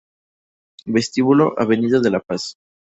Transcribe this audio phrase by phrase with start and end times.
[0.87, 2.55] Vestíbulo Avenida de la Paz